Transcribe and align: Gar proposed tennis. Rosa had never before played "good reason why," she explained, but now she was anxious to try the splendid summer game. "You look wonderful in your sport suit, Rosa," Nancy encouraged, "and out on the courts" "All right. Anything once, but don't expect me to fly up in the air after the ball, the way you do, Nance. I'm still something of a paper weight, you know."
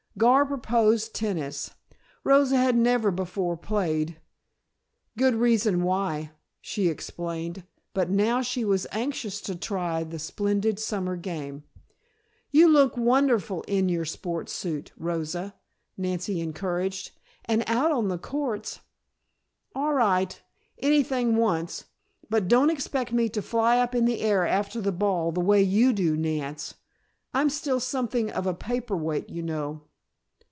Gar 0.17 0.45
proposed 0.45 1.15
tennis. 1.15 1.71
Rosa 2.23 2.57
had 2.57 2.75
never 2.75 3.09
before 3.11 3.57
played 3.57 4.19
"good 5.17 5.33
reason 5.33 5.81
why," 5.81 6.31
she 6.59 6.89
explained, 6.89 7.63
but 7.93 8.09
now 8.09 8.41
she 8.41 8.65
was 8.65 8.85
anxious 8.91 9.39
to 9.41 9.55
try 9.55 10.03
the 10.03 10.19
splendid 10.19 10.77
summer 10.79 11.15
game. 11.15 11.63
"You 12.51 12.67
look 12.69 12.97
wonderful 12.97 13.63
in 13.63 13.87
your 13.89 14.03
sport 14.03 14.49
suit, 14.49 14.91
Rosa," 14.97 15.55
Nancy 15.97 16.41
encouraged, 16.41 17.11
"and 17.45 17.63
out 17.65 17.91
on 17.93 18.09
the 18.09 18.19
courts" 18.19 18.81
"All 19.77 19.93
right. 19.93 20.39
Anything 20.79 21.37
once, 21.37 21.85
but 22.29 22.49
don't 22.49 22.69
expect 22.69 23.13
me 23.13 23.27
to 23.29 23.41
fly 23.41 23.79
up 23.79 23.95
in 23.95 24.03
the 24.05 24.19
air 24.19 24.45
after 24.45 24.81
the 24.81 24.91
ball, 24.91 25.31
the 25.31 25.39
way 25.41 25.63
you 25.63 25.93
do, 25.93 26.15
Nance. 26.17 26.75
I'm 27.33 27.49
still 27.49 27.79
something 27.79 28.29
of 28.29 28.45
a 28.45 28.53
paper 28.53 28.95
weight, 28.97 29.29
you 29.29 29.41
know." 29.41 29.83